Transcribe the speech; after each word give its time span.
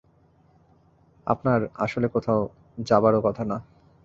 আপনার 1.27 1.59
আসলে 1.75 2.07
কোথাও 2.07 2.41
যাবারও 2.85 3.19
কথা 3.21 3.43
না। 3.43 3.57